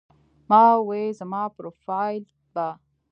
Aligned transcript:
ما 0.49 0.63
وې 0.87 1.03
زما 1.19 1.43
پروفائيل 1.55 2.23
به 2.53 2.67